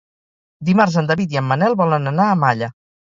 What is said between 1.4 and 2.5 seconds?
en Manel volen anar a